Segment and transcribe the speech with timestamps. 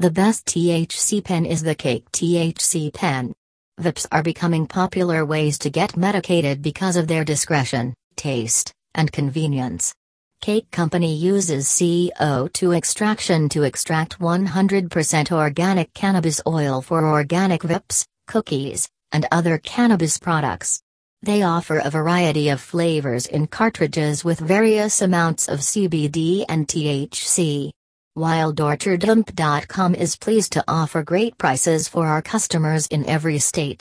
[0.00, 3.34] The best THC pen is the Cake THC pen.
[3.78, 9.94] Vapes are becoming popular ways to get medicated because of their discretion, taste, and convenience.
[10.40, 18.88] Cake Company uses CO2 extraction to extract 100% organic cannabis oil for organic vapes, cookies,
[19.12, 20.80] and other cannabis products.
[21.20, 27.72] They offer a variety of flavors in cartridges with various amounts of CBD and THC.
[28.20, 33.78] WildOrchardHemp.com is pleased to offer great prices for our customers in every state.